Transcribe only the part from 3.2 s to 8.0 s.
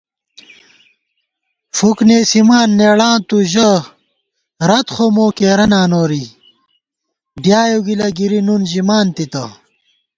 تُو ژَہ رت خو مو کېرَہ نا نوری ڈیائیؤ